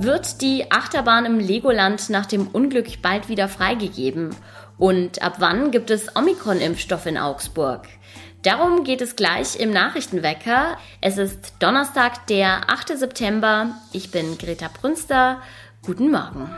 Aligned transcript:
Wird 0.00 0.40
die 0.40 0.70
Achterbahn 0.70 1.26
im 1.26 1.38
Legoland 1.38 2.08
nach 2.08 2.24
dem 2.24 2.48
Unglück 2.48 3.02
bald 3.02 3.28
wieder 3.28 3.46
freigegeben? 3.48 4.34
Und 4.78 5.20
ab 5.22 5.34
wann 5.38 5.70
gibt 5.70 5.90
es 5.90 6.16
Omikron-Impfstoff 6.16 7.04
in 7.06 7.18
Augsburg? 7.18 7.82
Darum 8.42 8.84
geht 8.84 9.02
es 9.02 9.16
gleich 9.16 9.60
im 9.60 9.70
Nachrichtenwecker. 9.70 10.78
Es 11.00 11.18
ist 11.18 11.54
Donnerstag, 11.60 12.26
der 12.26 12.70
8. 12.70 12.98
September. 12.98 13.74
Ich 13.92 14.10
bin 14.10 14.38
Greta 14.38 14.68
Brünster. 14.80 15.42
Guten 15.84 16.10
Morgen. 16.10 16.50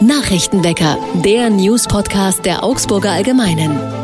Nachrichtenwecker, 0.00 0.96
der 1.24 1.50
News-Podcast 1.50 2.46
der 2.46 2.62
Augsburger 2.62 3.10
Allgemeinen. 3.10 4.03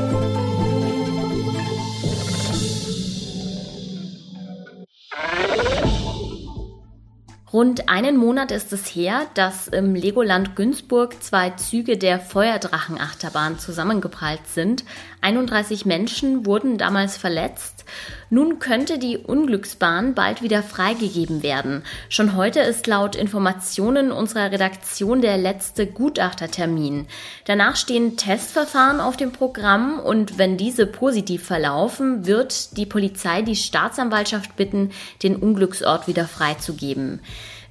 Rund 7.60 7.90
einen 7.90 8.16
Monat 8.16 8.52
ist 8.52 8.72
es 8.72 8.86
her, 8.86 9.26
dass 9.34 9.68
im 9.68 9.94
Legoland 9.94 10.56
Günzburg 10.56 11.22
zwei 11.22 11.50
Züge 11.50 11.98
der 11.98 12.18
Feuerdrachenachterbahn 12.18 13.58
zusammengeprallt 13.58 14.46
sind. 14.46 14.82
31 15.20 15.86
Menschen 15.86 16.46
wurden 16.46 16.78
damals 16.78 17.16
verletzt. 17.16 17.84
Nun 18.30 18.58
könnte 18.58 18.98
die 18.98 19.18
Unglücksbahn 19.18 20.14
bald 20.14 20.42
wieder 20.42 20.62
freigegeben 20.62 21.42
werden. 21.42 21.82
Schon 22.08 22.36
heute 22.36 22.60
ist 22.60 22.86
laut 22.86 23.16
Informationen 23.16 24.12
unserer 24.12 24.52
Redaktion 24.52 25.20
der 25.20 25.36
letzte 25.36 25.86
Gutachtertermin. 25.86 27.06
Danach 27.44 27.76
stehen 27.76 28.16
Testverfahren 28.16 29.00
auf 29.00 29.16
dem 29.16 29.32
Programm 29.32 29.98
und 29.98 30.38
wenn 30.38 30.56
diese 30.56 30.86
positiv 30.86 31.44
verlaufen, 31.44 32.26
wird 32.26 32.76
die 32.76 32.86
Polizei 32.86 33.42
die 33.42 33.56
Staatsanwaltschaft 33.56 34.56
bitten, 34.56 34.90
den 35.22 35.36
Unglücksort 35.36 36.06
wieder 36.06 36.26
freizugeben. 36.26 37.20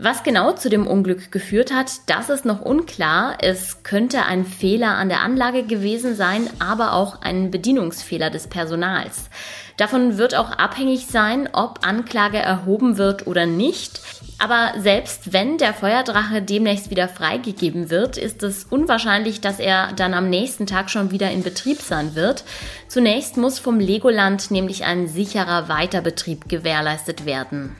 Was 0.01 0.23
genau 0.23 0.53
zu 0.53 0.69
dem 0.69 0.87
Unglück 0.87 1.29
geführt 1.29 1.73
hat, 1.73 1.91
das 2.05 2.29
ist 2.29 2.45
noch 2.45 2.61
unklar. 2.61 3.37
Es 3.41 3.83
könnte 3.83 4.23
ein 4.23 4.45
Fehler 4.45 4.91
an 4.95 5.09
der 5.09 5.19
Anlage 5.19 5.63
gewesen 5.63 6.15
sein, 6.15 6.49
aber 6.59 6.93
auch 6.93 7.21
ein 7.21 7.51
Bedienungsfehler 7.51 8.29
des 8.29 8.47
Personals. 8.47 9.29
Davon 9.75 10.17
wird 10.17 10.35
auch 10.35 10.51
abhängig 10.51 11.07
sein, 11.07 11.49
ob 11.51 11.85
Anklage 11.85 12.37
erhoben 12.37 12.97
wird 12.97 13.27
oder 13.27 13.45
nicht. 13.45 13.99
Aber 14.37 14.71
selbst 14.79 15.33
wenn 15.33 15.57
der 15.57 15.73
Feuerdrache 15.73 16.41
demnächst 16.41 16.89
wieder 16.89 17.09
freigegeben 17.09 17.89
wird, 17.89 18.17
ist 18.17 18.41
es 18.41 18.63
unwahrscheinlich, 18.63 19.41
dass 19.41 19.59
er 19.59 19.91
dann 19.97 20.13
am 20.13 20.29
nächsten 20.29 20.65
Tag 20.65 20.89
schon 20.89 21.11
wieder 21.11 21.29
in 21.29 21.43
Betrieb 21.43 21.81
sein 21.81 22.15
wird. 22.15 22.45
Zunächst 22.87 23.35
muss 23.35 23.59
vom 23.59 23.81
Legoland 23.81 24.49
nämlich 24.49 24.85
ein 24.85 25.09
sicherer 25.09 25.67
Weiterbetrieb 25.67 26.47
gewährleistet 26.47 27.25
werden. 27.25 27.75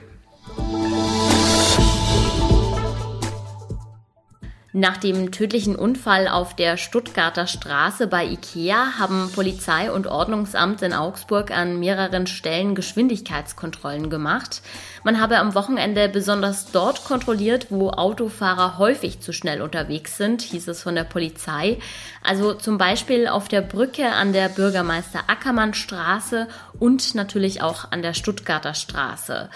Nach 4.72 4.98
dem 4.98 5.32
tödlichen 5.32 5.74
Unfall 5.74 6.28
auf 6.28 6.54
der 6.54 6.76
Stuttgarter 6.76 7.48
Straße 7.48 8.06
bei 8.06 8.24
Ikea 8.24 9.00
haben 9.00 9.28
Polizei 9.34 9.90
und 9.90 10.06
Ordnungsamt 10.06 10.82
in 10.82 10.92
Augsburg 10.92 11.50
an 11.50 11.80
mehreren 11.80 12.28
Stellen 12.28 12.76
Geschwindigkeitskontrollen 12.76 14.10
gemacht. 14.10 14.62
Man 15.02 15.20
habe 15.20 15.38
am 15.38 15.56
Wochenende 15.56 16.08
besonders 16.08 16.70
dort 16.70 17.04
kontrolliert, 17.04 17.66
wo 17.70 17.90
Autofahrer 17.90 18.78
häufig 18.78 19.18
zu 19.18 19.32
schnell 19.32 19.60
unterwegs 19.60 20.16
sind, 20.16 20.40
hieß 20.40 20.68
es 20.68 20.84
von 20.84 20.94
der 20.94 21.02
Polizei. 21.02 21.80
Also 22.22 22.54
zum 22.54 22.78
Beispiel 22.78 23.26
auf 23.26 23.48
der 23.48 23.62
Brücke 23.62 24.12
an 24.12 24.32
der 24.32 24.48
Bürgermeister 24.48 25.24
Ackermann 25.26 25.74
Straße 25.74 26.46
und 26.78 27.16
natürlich 27.16 27.60
auch 27.60 27.90
an 27.90 28.02
der 28.02 28.14
Stuttgarter 28.14 28.74
Straße. 28.74 29.50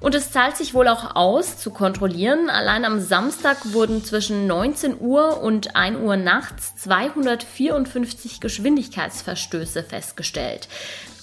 Und 0.00 0.14
es 0.14 0.30
zahlt 0.32 0.56
sich 0.56 0.74
wohl 0.74 0.88
auch 0.88 1.16
aus, 1.16 1.58
zu 1.58 1.70
kontrollieren. 1.70 2.50
Allein 2.50 2.84
am 2.84 3.00
Samstag 3.00 3.58
wurden 3.72 4.04
zwischen 4.04 4.46
19 4.46 5.00
Uhr 5.00 5.40
und 5.42 5.76
1 5.76 5.98
Uhr 5.98 6.16
nachts 6.16 6.76
254 6.76 8.40
Geschwindigkeitsverstöße 8.40 9.82
festgestellt. 9.82 10.68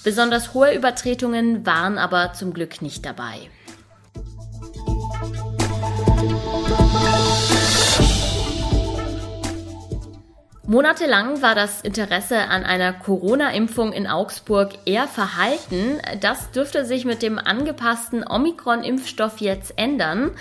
Besonders 0.03 0.53
hohe 0.53 0.73
Übertretungen 0.73 1.65
waren 1.65 1.97
aber 1.97 2.33
zum 2.33 2.53
Glück 2.53 2.81
nicht 2.81 3.05
dabei. 3.05 3.49
Monatelang 10.71 11.41
war 11.41 11.53
das 11.53 11.81
Interesse 11.81 12.47
an 12.47 12.63
einer 12.63 12.93
Corona-Impfung 12.93 13.91
in 13.91 14.07
Augsburg 14.07 14.69
eher 14.85 15.09
verhalten. 15.09 15.99
Das 16.21 16.51
dürfte 16.51 16.85
sich 16.85 17.03
mit 17.03 17.21
dem 17.21 17.37
angepassten 17.37 18.25
Omikron-Impfstoff 18.25 19.41
jetzt 19.41 19.73
ändern. 19.75 20.31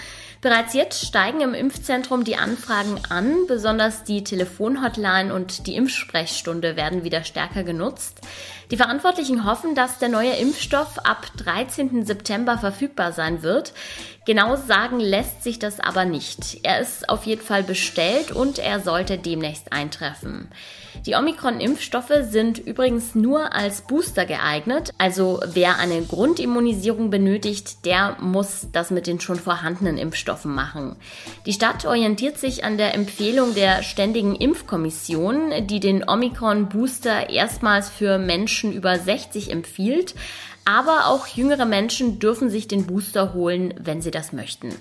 Bereits 0.42 0.72
jetzt 0.72 1.04
steigen 1.04 1.42
im 1.42 1.52
Impfzentrum 1.52 2.24
die 2.24 2.36
Anfragen 2.36 2.98
an, 3.10 3.46
besonders 3.46 4.04
die 4.04 4.24
Telefonhotline 4.24 5.34
und 5.34 5.66
die 5.66 5.76
Impfsprechstunde 5.76 6.76
werden 6.76 7.04
wieder 7.04 7.24
stärker 7.24 7.62
genutzt. 7.62 8.22
Die 8.70 8.78
Verantwortlichen 8.78 9.44
hoffen, 9.44 9.74
dass 9.74 9.98
der 9.98 10.08
neue 10.08 10.32
Impfstoff 10.32 10.98
ab 11.00 11.26
13. 11.36 12.06
September 12.06 12.56
verfügbar 12.56 13.12
sein 13.12 13.42
wird. 13.42 13.74
Genau 14.24 14.56
sagen 14.56 14.98
lässt 15.00 15.42
sich 15.42 15.58
das 15.58 15.78
aber 15.78 16.06
nicht. 16.06 16.60
Er 16.62 16.80
ist 16.80 17.08
auf 17.10 17.24
jeden 17.26 17.42
Fall 17.42 17.62
bestellt 17.62 18.30
und 18.32 18.58
er 18.58 18.80
sollte 18.80 19.18
demnächst 19.18 19.72
eintreffen. 19.72 20.48
Die 21.04 21.16
Omikron-Impfstoffe 21.16 22.12
sind 22.22 22.58
übrigens 22.58 23.14
nur 23.14 23.54
als 23.54 23.82
Booster 23.82 24.24
geeignet. 24.24 24.92
Also 24.98 25.40
wer 25.46 25.78
eine 25.78 26.02
Grundimmunisierung 26.02 27.10
benötigt, 27.10 27.84
der 27.84 28.16
muss 28.20 28.68
das 28.72 28.90
mit 28.90 29.06
den 29.06 29.20
schon 29.20 29.38
vorhandenen 29.38 29.98
Impfstoffen 29.98 30.29
machen. 30.48 30.96
Die 31.46 31.52
Stadt 31.52 31.84
orientiert 31.84 32.38
sich 32.38 32.64
an 32.64 32.78
der 32.78 32.94
Empfehlung 32.94 33.54
der 33.54 33.82
Ständigen 33.82 34.34
Impfkommission, 34.34 35.66
die 35.66 35.80
den 35.80 36.08
Omikron-Booster 36.08 37.30
erstmals 37.30 37.88
für 37.88 38.18
Menschen 38.18 38.72
über 38.72 38.98
60 38.98 39.50
empfiehlt. 39.50 40.14
Aber 40.64 41.06
auch 41.06 41.26
jüngere 41.26 41.64
Menschen 41.64 42.18
dürfen 42.18 42.50
sich 42.50 42.68
den 42.68 42.86
Booster 42.86 43.34
holen, 43.34 43.74
wenn 43.78 44.02
sie 44.02 44.10
das 44.10 44.32
möchten. 44.32 44.74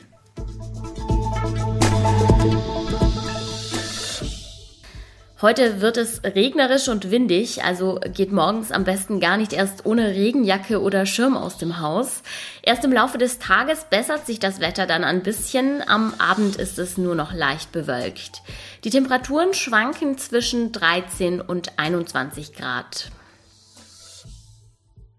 Heute 5.42 5.80
wird 5.80 5.96
es 5.96 6.22
regnerisch 6.26 6.90
und 6.90 7.12
windig, 7.12 7.64
also 7.64 7.98
geht 8.14 8.34
morgens 8.34 8.74
am 8.74 8.84
besten 8.84 9.22
gar 9.22 9.38
nicht 9.38 9.54
erst 9.54 9.86
ohne 9.86 10.10
Regenjacke 10.10 10.82
oder 10.82 11.06
Schirm 11.06 11.38
aus 11.38 11.58
dem 11.58 11.80
Haus. 11.80 12.24
Erst 12.62 12.84
im 12.84 12.92
Laufe 12.92 13.18
des 13.18 13.40
Tages 13.40 13.86
bessert 13.86 14.26
sich 14.26 14.40
das 14.40 14.60
Wetter 14.60 14.86
dann 14.86 15.06
ein 15.06 15.24
bisschen, 15.24 15.82
am 15.88 16.14
Abend 16.18 16.58
ist 16.58 16.78
es 16.78 16.98
nur 16.98 17.16
noch 17.16 17.32
leicht 17.32 17.72
bewölkt. 17.72 18.42
Die 18.84 18.90
Temperaturen 18.90 19.54
schwanken 19.54 20.18
zwischen 20.18 20.74
13 20.74 21.40
und 21.40 21.80
21 21.80 22.52
Grad. 22.52 23.10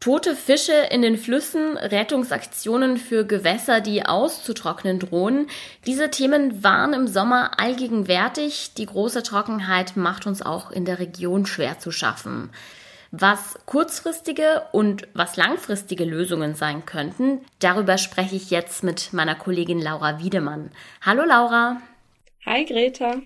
Tote 0.01 0.35
Fische 0.35 0.73
in 0.91 1.03
den 1.03 1.19
Flüssen, 1.19 1.77
Rettungsaktionen 1.77 2.97
für 2.97 3.27
Gewässer, 3.27 3.83
die 3.83 4.07
auszutrocknen 4.07 4.99
drohen. 4.99 5.49
Diese 5.85 6.11
Themen 6.11 6.65
waren 6.65 6.95
im 6.95 7.07
Sommer 7.07 7.61
allgegenwärtig. 7.61 8.73
Die 8.79 8.87
große 8.87 9.23
Trockenheit 9.23 9.99
macht 9.99 10.27
uns 10.27 10.41
auch 10.41 10.71
in 10.71 10.87
der 10.87 11.01
Region 11.01 11.45
schwer 11.45 11.79
zu 11.79 11.93
schaffen. 11.93 12.49
Was 13.11 13.59
kurzfristige 13.67 14.63
und 14.73 15.07
was 15.13 15.37
langfristige 15.37 16.07
Lösungen 16.07 16.55
sein 16.55 16.87
könnten, 16.87 17.41
darüber 17.59 17.99
spreche 17.99 18.37
ich 18.37 18.49
jetzt 18.49 18.83
mit 18.83 19.13
meiner 19.13 19.35
Kollegin 19.35 19.83
Laura 19.83 20.23
Wiedemann. 20.23 20.71
Hallo 21.03 21.25
Laura. 21.25 21.83
Hi 22.47 22.65
Greta. 22.65 23.21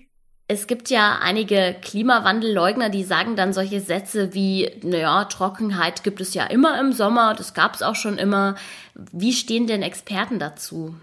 Es 0.47 0.67
gibt 0.67 0.91
ja 0.91 1.17
einige 1.21 1.75
Klimawandelleugner, 1.81 2.89
die 2.89 3.03
sagen 3.03 3.35
dann 3.35 3.51
solche 3.51 3.79
Sätze 3.81 4.35
wie, 4.35 4.69
naja, 4.83 5.25
Trockenheit 5.25 6.03
gibt 6.03 6.21
es 6.21 6.35
ja 6.35 6.45
immer 6.45 6.79
im 6.79 6.93
Sommer, 6.93 7.33
das 7.35 7.55
gab 7.55 7.73
es 7.73 7.81
auch 7.81 7.95
schon 7.95 8.19
immer. 8.19 8.55
Wie 8.93 9.33
stehen 9.33 9.65
denn 9.65 9.81
Experten 9.81 10.37
dazu? 10.37 10.93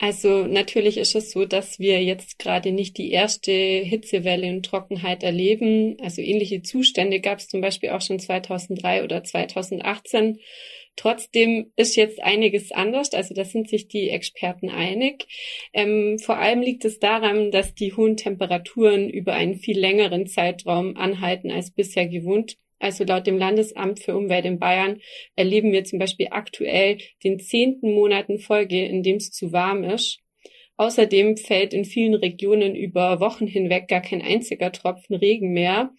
Also 0.00 0.46
natürlich 0.46 0.96
ist 0.96 1.16
es 1.16 1.32
so, 1.32 1.44
dass 1.44 1.80
wir 1.80 2.02
jetzt 2.02 2.38
gerade 2.38 2.70
nicht 2.70 2.96
die 2.98 3.10
erste 3.10 3.50
Hitzewelle 3.50 4.48
und 4.48 4.64
Trockenheit 4.64 5.24
erleben. 5.24 5.96
Also 6.00 6.22
ähnliche 6.22 6.62
Zustände 6.62 7.20
gab 7.20 7.40
es 7.40 7.48
zum 7.48 7.60
Beispiel 7.60 7.90
auch 7.90 8.00
schon 8.00 8.20
2003 8.20 9.02
oder 9.02 9.24
2018. 9.24 10.38
Trotzdem 10.98 11.70
ist 11.76 11.94
jetzt 11.94 12.20
einiges 12.20 12.72
anders, 12.72 13.14
also 13.14 13.32
da 13.32 13.44
sind 13.44 13.68
sich 13.68 13.86
die 13.86 14.10
Experten 14.10 14.68
einig. 14.68 15.28
Ähm, 15.72 16.18
vor 16.18 16.38
allem 16.38 16.60
liegt 16.60 16.84
es 16.84 16.98
daran, 16.98 17.52
dass 17.52 17.72
die 17.72 17.92
hohen 17.92 18.16
Temperaturen 18.16 19.08
über 19.08 19.32
einen 19.34 19.54
viel 19.54 19.78
längeren 19.78 20.26
Zeitraum 20.26 20.96
anhalten 20.96 21.52
als 21.52 21.70
bisher 21.70 22.08
gewohnt. 22.08 22.56
Also 22.80 23.04
laut 23.04 23.28
dem 23.28 23.38
Landesamt 23.38 24.00
für 24.00 24.16
Umwelt 24.16 24.44
in 24.44 24.58
Bayern 24.58 25.00
erleben 25.36 25.70
wir 25.70 25.84
zum 25.84 26.00
Beispiel 26.00 26.28
aktuell 26.32 26.98
den 27.22 27.38
zehnten 27.38 27.94
Monaten 27.94 28.40
Folge, 28.40 28.84
in 28.84 29.04
dem 29.04 29.18
es 29.18 29.30
zu 29.30 29.52
warm 29.52 29.84
ist. 29.84 30.18
Außerdem 30.78 31.36
fällt 31.36 31.74
in 31.74 31.84
vielen 31.84 32.14
Regionen 32.14 32.74
über 32.74 33.20
Wochen 33.20 33.46
hinweg 33.46 33.86
gar 33.86 34.02
kein 34.02 34.22
einziger 34.22 34.72
Tropfen 34.72 35.14
Regen 35.14 35.52
mehr. 35.52 35.92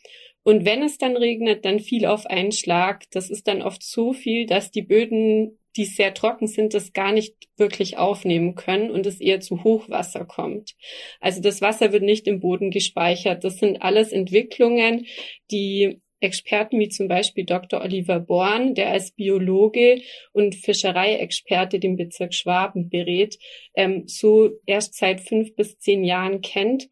Und 0.43 0.65
wenn 0.65 0.83
es 0.83 0.97
dann 0.97 1.17
regnet, 1.17 1.65
dann 1.65 1.79
viel 1.79 2.05
auf 2.05 2.25
einen 2.25 2.51
Schlag. 2.51 3.03
Das 3.11 3.29
ist 3.29 3.47
dann 3.47 3.61
oft 3.61 3.83
so 3.83 4.13
viel, 4.13 4.45
dass 4.45 4.71
die 4.71 4.83
Böden 4.83 5.59
die 5.75 5.85
sehr 5.85 6.13
trocken 6.13 6.47
sind, 6.47 6.73
das 6.73 6.93
gar 6.93 7.11
nicht 7.11 7.35
wirklich 7.57 7.97
aufnehmen 7.97 8.55
können 8.55 8.91
und 8.91 9.05
es 9.05 9.21
eher 9.21 9.39
zu 9.39 9.63
Hochwasser 9.63 10.25
kommt. 10.25 10.75
Also 11.19 11.41
das 11.41 11.61
Wasser 11.61 11.93
wird 11.93 12.03
nicht 12.03 12.27
im 12.27 12.39
Boden 12.39 12.71
gespeichert. 12.71 13.43
Das 13.43 13.59
sind 13.59 13.81
alles 13.81 14.11
Entwicklungen, 14.11 15.05
die 15.51 16.01
Experten 16.21 16.79
wie 16.79 16.89
zum 16.89 17.07
Beispiel 17.07 17.45
Dr. 17.45 17.81
Oliver 17.81 18.19
Born, 18.19 18.75
der 18.75 18.89
als 18.89 19.11
Biologe 19.11 20.01
und 20.33 20.55
Fischereiexperte 20.55 21.79
den 21.79 21.95
Bezirk 21.95 22.33
Schwaben 22.33 22.89
berät, 22.89 23.37
ähm, 23.73 24.03
so 24.05 24.49
erst 24.65 24.95
seit 24.95 25.21
fünf 25.21 25.55
bis 25.55 25.79
zehn 25.79 26.03
Jahren 26.03 26.41
kennt 26.41 26.89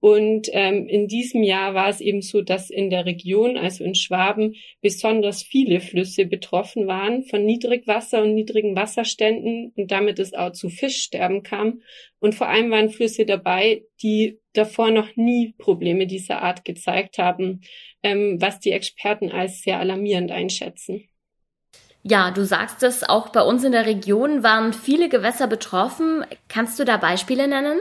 und 0.00 0.48
ähm, 0.52 0.86
in 0.88 1.08
diesem 1.08 1.42
Jahr 1.42 1.74
war 1.74 1.90
es 1.90 2.00
eben 2.00 2.22
so, 2.22 2.40
dass 2.40 2.70
in 2.70 2.88
der 2.88 3.04
Region, 3.04 3.58
also 3.58 3.84
in 3.84 3.94
Schwaben, 3.94 4.54
besonders 4.80 5.42
viele 5.42 5.80
Flüsse 5.80 6.24
betroffen 6.24 6.86
waren 6.86 7.22
von 7.24 7.44
Niedrigwasser 7.44 8.22
und 8.22 8.34
niedrigen 8.34 8.74
Wasserständen 8.74 9.72
und 9.76 9.90
damit 9.90 10.18
es 10.18 10.32
auch 10.32 10.52
zu 10.52 10.70
Fischsterben 10.70 11.42
kam. 11.42 11.82
Und 12.18 12.34
vor 12.34 12.48
allem 12.48 12.70
waren 12.70 12.88
Flüsse 12.88 13.26
dabei, 13.26 13.82
die 14.02 14.38
davor 14.54 14.90
noch 14.90 15.16
nie 15.16 15.54
Probleme 15.58 16.06
dieser 16.06 16.40
Art 16.40 16.64
gezeigt 16.64 17.18
haben, 17.18 17.60
ähm, 18.02 18.40
was 18.40 18.58
die 18.58 18.72
Experten 18.72 19.30
als 19.30 19.60
sehr 19.60 19.78
alarmierend 19.78 20.30
einschätzen. 20.30 21.04
Ja, 22.02 22.30
du 22.30 22.46
sagst 22.46 22.82
es, 22.82 23.06
auch 23.06 23.28
bei 23.28 23.42
uns 23.42 23.64
in 23.64 23.72
der 23.72 23.84
Region 23.84 24.42
waren 24.42 24.72
viele 24.72 25.10
Gewässer 25.10 25.46
betroffen. 25.46 26.24
Kannst 26.48 26.78
du 26.78 26.84
da 26.84 26.96
Beispiele 26.96 27.46
nennen? 27.46 27.78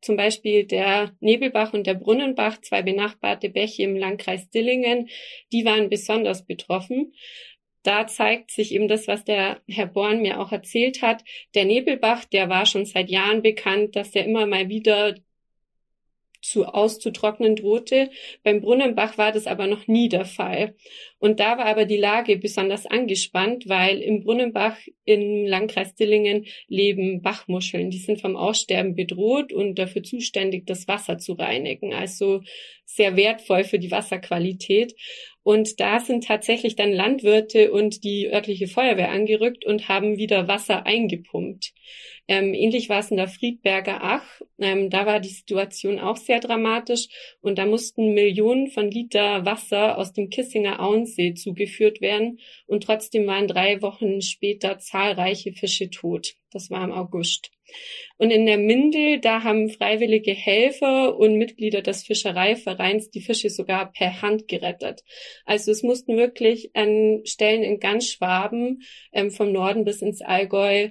Zum 0.00 0.16
Beispiel 0.16 0.64
der 0.64 1.14
Nebelbach 1.20 1.72
und 1.72 1.86
der 1.86 1.94
Brunnenbach, 1.94 2.60
zwei 2.60 2.82
benachbarte 2.82 3.50
Bäche 3.50 3.82
im 3.82 3.96
Landkreis 3.96 4.48
Dillingen, 4.50 5.08
die 5.52 5.64
waren 5.64 5.90
besonders 5.90 6.46
betroffen. 6.46 7.12
Da 7.82 8.06
zeigt 8.06 8.50
sich 8.50 8.72
eben 8.72 8.88
das, 8.88 9.08
was 9.08 9.24
der 9.24 9.62
Herr 9.66 9.86
Born 9.86 10.20
mir 10.20 10.40
auch 10.40 10.52
erzählt 10.52 11.00
hat. 11.02 11.24
Der 11.54 11.64
Nebelbach, 11.64 12.24
der 12.26 12.48
war 12.48 12.66
schon 12.66 12.84
seit 12.84 13.08
Jahren 13.08 13.42
bekannt, 13.42 13.96
dass 13.96 14.10
der 14.10 14.26
immer 14.26 14.46
mal 14.46 14.68
wieder 14.68 15.14
zu 16.40 16.66
auszutrocknen 16.66 17.56
drohte. 17.56 18.10
Beim 18.42 18.60
Brunnenbach 18.60 19.18
war 19.18 19.32
das 19.32 19.46
aber 19.46 19.66
noch 19.66 19.86
nie 19.86 20.08
der 20.08 20.24
Fall. 20.24 20.74
Und 21.18 21.38
da 21.38 21.58
war 21.58 21.66
aber 21.66 21.84
die 21.84 21.96
Lage 21.96 22.36
besonders 22.38 22.86
angespannt, 22.86 23.68
weil 23.68 23.98
im 23.98 24.22
Brunnenbach 24.22 24.76
im 25.04 25.46
Landkreis 25.46 25.94
Dillingen 25.94 26.46
leben 26.68 27.22
Bachmuscheln. 27.22 27.90
Die 27.90 27.98
sind 27.98 28.20
vom 28.20 28.36
Aussterben 28.36 28.94
bedroht 28.94 29.52
und 29.52 29.78
dafür 29.78 30.02
zuständig, 30.02 30.66
das 30.66 30.88
Wasser 30.88 31.18
zu 31.18 31.34
reinigen. 31.34 31.92
Also 31.92 32.40
sehr 32.84 33.16
wertvoll 33.16 33.64
für 33.64 33.78
die 33.78 33.90
Wasserqualität. 33.90 34.94
Und 35.42 35.80
da 35.80 36.00
sind 36.00 36.24
tatsächlich 36.24 36.76
dann 36.76 36.92
Landwirte 36.92 37.72
und 37.72 38.04
die 38.04 38.28
örtliche 38.30 38.66
Feuerwehr 38.66 39.10
angerückt 39.10 39.64
und 39.64 39.88
haben 39.88 40.18
wieder 40.18 40.48
Wasser 40.48 40.86
eingepumpt. 40.86 41.72
Ähm, 42.30 42.54
ähnlich 42.54 42.88
war 42.88 43.00
es 43.00 43.10
in 43.10 43.16
der 43.16 43.26
Friedberger 43.26 43.98
Ach. 44.02 44.40
Ähm, 44.60 44.88
da 44.88 45.04
war 45.04 45.18
die 45.18 45.30
Situation 45.30 45.98
auch 45.98 46.16
sehr 46.16 46.38
dramatisch 46.38 47.08
und 47.40 47.58
da 47.58 47.66
mussten 47.66 48.14
Millionen 48.14 48.68
von 48.68 48.88
Liter 48.88 49.44
Wasser 49.44 49.98
aus 49.98 50.12
dem 50.12 50.30
Kissinger 50.30 50.78
Auensee 50.78 51.34
zugeführt 51.34 52.00
werden 52.00 52.38
und 52.68 52.84
trotzdem 52.84 53.26
waren 53.26 53.48
drei 53.48 53.82
Wochen 53.82 54.22
später 54.22 54.78
zahlreiche 54.78 55.52
Fische 55.54 55.90
tot. 55.90 56.34
Das 56.52 56.70
war 56.70 56.84
im 56.84 56.92
August. 56.92 57.50
Und 58.16 58.30
in 58.30 58.46
der 58.46 58.58
Mindel, 58.58 59.18
da 59.18 59.42
haben 59.42 59.68
freiwillige 59.68 60.32
Helfer 60.32 61.16
und 61.16 61.36
Mitglieder 61.36 61.82
des 61.82 62.04
Fischereivereins 62.04 63.10
die 63.10 63.22
Fische 63.22 63.50
sogar 63.50 63.90
per 63.90 64.22
Hand 64.22 64.46
gerettet. 64.46 65.02
Also 65.44 65.72
es 65.72 65.82
mussten 65.82 66.16
wirklich 66.16 66.70
an 66.74 67.22
Stellen 67.24 67.64
in 67.64 67.80
ganz 67.80 68.06
Schwaben, 68.06 68.82
ähm, 69.12 69.32
vom 69.32 69.50
Norden 69.50 69.84
bis 69.84 70.00
ins 70.00 70.22
Allgäu, 70.22 70.90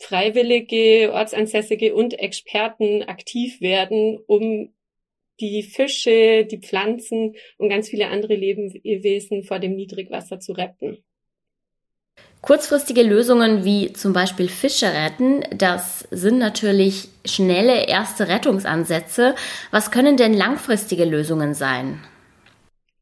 Freiwillige, 0.00 1.12
Ortsansässige 1.12 1.94
und 1.94 2.18
Experten 2.18 3.02
aktiv 3.02 3.60
werden, 3.60 4.18
um 4.26 4.72
die 5.40 5.62
Fische, 5.62 6.44
die 6.44 6.58
Pflanzen 6.58 7.36
und 7.58 7.68
ganz 7.68 7.88
viele 7.88 8.08
andere 8.08 8.34
Lebewesen 8.34 9.42
vor 9.42 9.58
dem 9.58 9.74
Niedrigwasser 9.74 10.40
zu 10.40 10.52
retten. 10.52 11.04
Kurzfristige 12.40 13.02
Lösungen 13.02 13.64
wie 13.64 13.92
zum 13.92 14.14
Beispiel 14.14 14.48
Fische 14.48 14.86
retten, 14.86 15.44
das 15.54 16.08
sind 16.10 16.38
natürlich 16.38 17.08
schnelle 17.26 17.86
erste 17.86 18.28
Rettungsansätze. 18.28 19.34
Was 19.70 19.90
können 19.90 20.16
denn 20.16 20.32
langfristige 20.32 21.04
Lösungen 21.04 21.52
sein? 21.52 22.00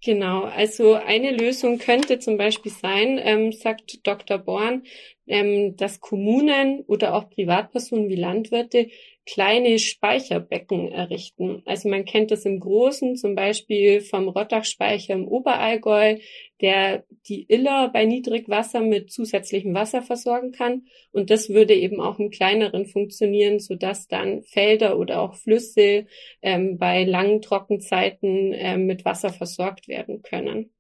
Genau, 0.05 0.45
also 0.45 0.95
eine 0.95 1.33
Lösung 1.33 1.79
könnte 1.79 2.21
zum 2.21 2.37
Beispiel 2.37 2.71
sein, 2.71 3.19
ähm, 3.21 3.51
sagt 3.53 4.07
Dr. 4.07 4.39
Born, 4.39 4.85
ähm, 5.27 5.77
dass 5.77 6.01
Kommunen 6.01 6.83
oder 6.87 7.15
auch 7.15 7.29
Privatpersonen 7.31 8.09
wie 8.09 8.15
Landwirte 8.15 8.91
kleine 9.29 9.79
Speicherbecken 9.79 10.91
errichten. 10.91 11.63
Also 11.67 11.91
man 11.91 12.07
kennt 12.07 12.31
das 12.31 12.47
im 12.47 12.61
Großen, 12.61 13.17
zum 13.17 13.35
Beispiel 13.35 14.01
vom 14.01 14.29
Rottachspeicher 14.29 15.13
im 15.13 15.29
Oberallgäu, 15.29 16.17
der 16.63 17.05
die 17.29 17.45
Iller 17.49 17.91
bei 17.93 18.07
Niedrigwasser 18.07 18.81
mit 18.81 19.13
zusätzlichem 19.13 19.75
Wasser 19.75 20.01
versorgen 20.01 20.53
kann. 20.53 20.87
Und 21.13 21.29
das 21.29 21.51
würde 21.51 21.75
eben 21.75 22.01
auch 22.01 22.19
im 22.19 22.31
kleineren 22.31 22.87
funktionieren, 22.87 23.61
sodass 23.61 24.09
dann 24.09 24.43
Felder 24.45 24.99
oder 24.99 25.21
auch 25.21 25.35
Flüsse 25.35 26.07
ähm, 26.41 26.79
bei 26.79 27.05
langen 27.05 27.43
Trockenzeiten 27.43 28.55
ähm, 28.55 28.87
mit 28.87 29.05
Wasser 29.05 29.31
versorgt 29.31 29.89
werden 29.89 30.23
können. 30.23 30.73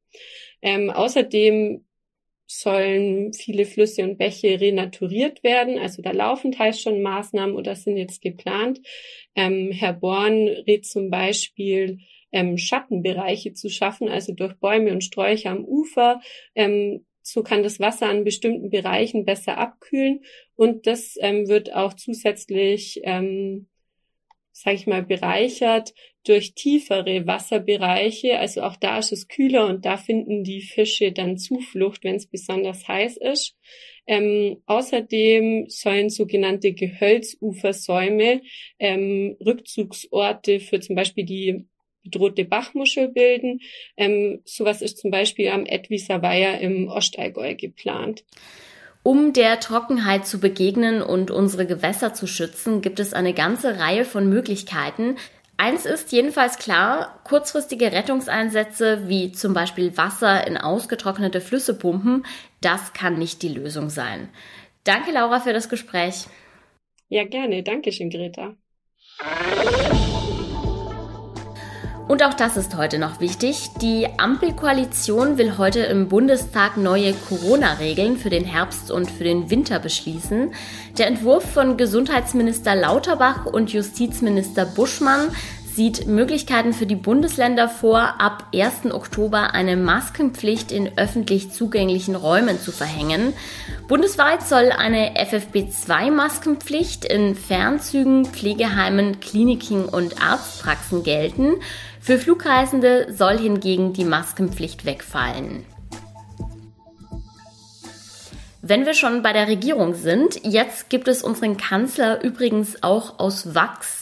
Ähm, 0.63 0.89
außerdem 0.89 1.85
sollen 2.49 3.35
viele 3.35 3.67
Flüsse 3.67 4.03
und 4.03 4.17
Bäche 4.17 4.59
renaturiert 4.61 5.45
werden. 5.45 5.79
Also 5.79 6.01
da 6.01 6.13
laufen 6.13 6.51
teils 6.51 6.81
schon 6.81 7.03
Maßnahmen 7.03 7.55
oder 7.55 7.77
sind 7.77 7.99
jetzt 7.99 8.23
geplant. 8.23 8.81
Ähm, 9.35 9.71
Herr 9.71 9.93
Born 9.93 10.49
rät 10.49 10.87
zum 10.87 11.11
Beispiel, 11.11 11.99
ähm, 12.33 12.57
Schattenbereiche 12.57 13.53
zu 13.53 13.69
schaffen, 13.69 14.09
also 14.09 14.33
durch 14.33 14.55
Bäume 14.55 14.93
und 14.93 15.05
Sträucher 15.05 15.51
am 15.51 15.65
Ufer. 15.65 16.21
Ähm, 16.55 17.05
so 17.23 17.43
kann 17.43 17.63
das 17.63 17.81
Wasser 17.81 18.09
an 18.09 18.25
bestimmten 18.25 18.71
Bereichen 18.71 19.27
besser 19.27 19.59
abkühlen 19.59 20.21
und 20.57 20.87
das 20.87 21.17
ähm, 21.21 21.49
wird 21.49 21.75
auch 21.75 21.93
zusätzlich 21.93 23.01
ähm, 23.05 23.69
sage 24.61 24.77
ich 24.77 24.87
mal, 24.89 25.05
bereichert 25.05 25.95
durch 26.25 26.55
tiefere 26.55 27.27
Wasserbereiche. 27.29 28.39
Also 28.39 28.63
auch 28.63 28.75
da 28.75 28.99
ist 28.99 29.13
es 29.13 29.29
kühler 29.29 29.67
und 29.67 29.85
da 29.85 29.97
finden 29.97 30.43
die 30.43 30.63
Fische 30.63 31.13
dann 31.13 31.39
Zuflucht, 31.39 32.03
wenn 32.03 32.17
es 32.17 32.27
besonders 32.27 32.89
heiß 32.89 33.19
ist. 33.19 33.57
Ähm, 34.09 34.61
außerdem 34.67 35.67
sollen 35.69 36.11
sogenannte 36.11 36.73
Gehölzufersäume 36.73 38.43
ähm, 38.81 39.37
Rückzugsorte 39.45 40.59
für 40.59 40.81
zum 40.81 40.97
Beispiel 40.97 41.25
die 41.25 41.67
bedrohte 42.03 42.45
Bachmuschel 42.45 43.09
bilden. 43.09 43.61
Ähm, 43.97 44.41
sowas 44.45 44.83
ist 44.83 44.99
zum 44.99 45.13
Beispiel 45.13 45.49
am 45.49 45.67
Edwiser 45.67 46.21
Weiher 46.21 46.61
im 46.61 46.89
Ostallgäu 46.89 47.55
geplant. 47.55 48.25
Um 49.09 49.33
der 49.33 49.59
Trockenheit 49.59 50.27
zu 50.27 50.39
begegnen 50.39 51.01
und 51.01 51.31
unsere 51.31 51.65
Gewässer 51.65 52.13
zu 52.13 52.27
schützen, 52.27 52.83
gibt 52.83 53.01
es 53.01 53.15
eine 53.15 53.33
ganze 53.33 53.79
Reihe 53.79 54.05
von 54.05 54.29
Möglichkeiten. 54.29 55.17
Eins 55.57 55.87
ist 55.87 56.13
jedenfalls 56.13 56.59
klar, 56.59 57.19
kurzfristige 57.25 57.91
Rettungseinsätze 57.91 59.09
wie 59.09 59.33
zum 59.33 59.55
Beispiel 59.55 59.97
Wasser 59.97 60.47
in 60.47 60.59
ausgetrocknete 60.59 61.41
Flüsse 61.41 61.73
pumpen, 61.73 62.27
das 62.61 62.93
kann 62.93 63.19
nicht 63.19 63.41
die 63.41 63.49
Lösung 63.49 63.89
sein. 63.89 64.29
Danke 64.85 65.11
Laura 65.11 65.41
für 65.41 65.55
das 65.55 65.71
Gespräch. 65.71 66.27
Ja, 67.09 67.25
gerne. 67.25 67.63
Dankeschön, 67.63 68.11
Greta. 68.11 68.57
Und 72.09 72.23
auch 72.23 72.33
das 72.33 72.57
ist 72.57 72.75
heute 72.75 72.99
noch 72.99 73.21
wichtig. 73.21 73.69
Die 73.83 74.09
Ampelkoalition 74.17 75.37
will 75.37 75.59
heute 75.59 75.81
im 75.81 76.09
Bundestag 76.09 76.79
neue 76.79 77.13
Corona-Regeln 77.13 78.17
für 78.17 78.31
den 78.31 78.47
Herbst 78.47 78.91
und 78.91 79.11
für 79.11 79.25
den 79.25 79.51
Winter 79.51 79.79
beschließen. 79.79 80.55
Der 80.97 81.07
Entwurf 81.07 81.45
von 81.53 81.77
Gesundheitsminister 81.77 82.75
Lauterbach 82.75 83.45
und 83.45 83.75
Justizminister 83.75 84.65
Buschmann 84.65 85.29
sieht 85.79 86.09
Möglichkeiten 86.09 86.73
für 86.73 86.87
die 86.87 86.97
Bundesländer 86.97 87.69
vor, 87.69 88.21
ab 88.21 88.49
1. 88.53 88.93
Oktober 88.93 89.55
eine 89.55 89.77
Maskenpflicht 89.77 90.73
in 90.73 90.99
öffentlich 90.99 91.53
zugänglichen 91.53 92.17
Räumen 92.17 92.59
zu 92.59 92.73
verhängen. 92.73 93.33
Bundesweit 93.87 94.43
soll 94.43 94.73
eine 94.77 95.15
FFP2-Maskenpflicht 95.15 97.05
in 97.05 97.37
Fernzügen, 97.37 98.25
Pflegeheimen, 98.25 99.21
Kliniken 99.21 99.85
und 99.85 100.21
Arztpraxen 100.21 101.05
gelten. 101.05 101.61
Für 102.09 102.19
Flugreisende 102.19 103.13
soll 103.13 103.37
hingegen 103.37 103.93
die 103.93 104.07
Maskenpflicht 104.07 104.87
wegfallen. 104.87 105.67
Wenn 108.63 108.87
wir 108.87 108.95
schon 108.95 109.21
bei 109.21 109.35
der 109.35 109.47
Regierung 109.47 109.93
sind, 109.93 110.43
jetzt 110.43 110.89
gibt 110.89 111.07
es 111.07 111.23
unseren 111.23 111.59
Kanzler 111.59 112.25
übrigens 112.25 112.83
auch 112.83 113.19
aus 113.19 113.55
Wachs. 113.55 113.98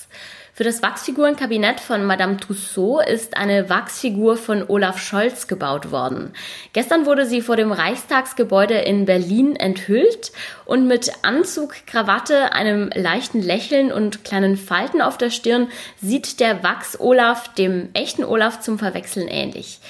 Für 0.56 0.64
das 0.64 0.82
Wachsfigurenkabinett 0.82 1.80
von 1.80 2.06
Madame 2.06 2.38
Tussaud 2.38 3.06
ist 3.06 3.36
eine 3.36 3.68
Wachsfigur 3.68 4.38
von 4.38 4.64
Olaf 4.66 4.98
Scholz 4.98 5.48
gebaut 5.48 5.90
worden. 5.90 6.32
Gestern 6.72 7.04
wurde 7.04 7.26
sie 7.26 7.42
vor 7.42 7.56
dem 7.56 7.72
Reichstagsgebäude 7.72 8.72
in 8.72 9.04
Berlin 9.04 9.54
enthüllt 9.54 10.32
und 10.64 10.86
mit 10.86 11.12
Anzug, 11.20 11.74
Krawatte, 11.86 12.54
einem 12.54 12.88
leichten 12.94 13.42
Lächeln 13.42 13.92
und 13.92 14.24
kleinen 14.24 14.56
Falten 14.56 15.02
auf 15.02 15.18
der 15.18 15.28
Stirn 15.28 15.68
sieht 16.00 16.40
der 16.40 16.62
Wachs 16.62 16.98
Olaf 16.98 17.52
dem 17.52 17.90
echten 17.92 18.24
Olaf 18.24 18.60
zum 18.60 18.78
Verwechseln 18.78 19.28
ähnlich. 19.28 19.80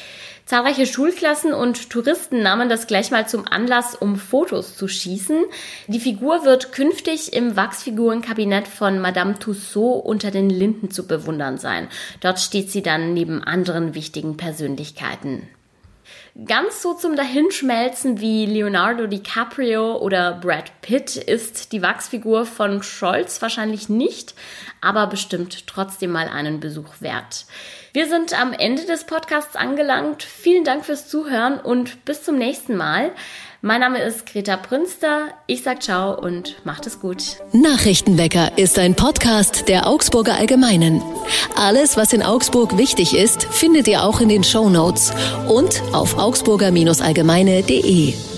Zahlreiche 0.47 0.87
Schulklassen 0.87 1.53
und 1.53 1.91
Touristen 1.91 2.41
nahmen 2.41 2.69
das 2.69 2.87
gleich 2.87 3.11
mal 3.11 3.29
zum 3.29 3.49
Anlass, 3.49 3.97
um 3.97 4.15
Fotos 4.15 4.77
zu 4.77 4.87
schießen. 4.87 5.45
Die 5.89 5.99
Figur 5.99 6.45
wird 6.45 6.71
künftig 6.71 7.33
im 7.33 7.57
Wachsfigurenkabinett 7.57 8.69
von 8.69 9.01
Madame 9.01 9.41
Tussaud 9.41 10.05
unter 10.05 10.31
den 10.31 10.49
Linden 10.49 10.93
zu 10.93 11.09
bewundern 11.09 11.59
sein. 11.59 11.89
Dort 12.21 12.39
steht 12.39 12.71
sie 12.71 12.83
dann 12.83 13.13
neben 13.13 13.43
anderen 13.43 13.97
wichtigen 13.97 14.37
Persönlichkeiten. 14.37 15.49
Ganz 16.45 16.83
so 16.83 16.93
zum 16.95 17.17
Dahinschmelzen 17.17 18.21
wie 18.21 18.45
Leonardo 18.45 19.07
DiCaprio 19.07 19.97
oder 19.97 20.35
Brad 20.35 20.81
Pitt 20.83 21.17
ist 21.17 21.73
die 21.73 21.81
Wachsfigur 21.83 22.45
von 22.45 22.83
Scholz 22.83 23.41
wahrscheinlich 23.41 23.89
nicht, 23.89 24.35
aber 24.81 25.07
bestimmt 25.07 25.67
trotzdem 25.67 26.11
mal 26.11 26.29
einen 26.29 26.61
Besuch 26.61 27.01
wert. 27.01 27.47
Wir 27.97 28.07
sind 28.07 28.39
am 28.39 28.53
Ende 28.53 28.85
des 28.85 29.05
Podcasts 29.05 29.57
angelangt. 29.57 30.23
Vielen 30.23 30.65
Dank 30.65 30.85
fürs 30.85 31.09
Zuhören 31.09 31.59
und 31.59 32.05
bis 32.05 32.23
zum 32.23 32.37
nächsten 32.37 32.77
Mal. 32.77 33.11
Mein 33.63 33.81
Name 33.81 34.03
ist 34.03 34.27
Greta 34.27 34.57
Brünster. 34.57 35.29
Ich 35.47 35.63
sag 35.63 35.83
ciao 35.83 36.15
und 36.15 36.57
macht 36.67 36.87
es 36.87 37.01
gut. 37.01 37.39
Nachrichtenwecker 37.53 38.59
ist 38.59 38.79
ein 38.79 38.97
Podcast 38.97 39.71
der 39.71 39.87
Augsburger 39.87 40.35
Allgemeinen. 40.35 41.03
Alles, 41.57 41.97
was 41.97 42.13
in 42.13 42.23
Augsburg 42.23 42.77
wichtig 42.77 43.17
ist, 43.17 43.45
findet 43.45 43.89
ihr 43.89 44.03
auch 44.03 44.21
in 44.21 44.29
den 44.29 44.45
Show 44.45 44.69
Notes 44.69 45.15
und 45.49 45.83
auf 45.95 46.19
augsburger-allgemeine.de. 46.19 48.36